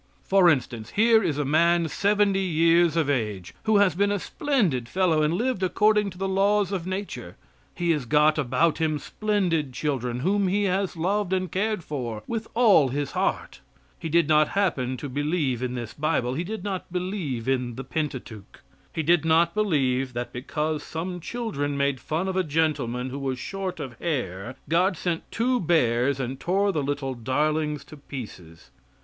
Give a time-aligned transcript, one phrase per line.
[0.23, 4.89] For instance: here is a man seventy years of age, who has been a splendid
[4.89, 7.37] fellow and lived according to the laws of nature.
[7.75, 12.47] He has got about him splendid children whom he has loved and cared for with
[12.55, 13.59] all his heart.
[13.59, 13.61] But
[13.99, 17.83] he did not happen to believe in this Bible; he did not believe in the
[17.83, 18.63] Pentateuch.
[18.91, 23.37] He did not believe that because some children made fun of a gentleman who was
[23.37, 28.71] short of hair, God sent two bears and tore the little darlings to pieces.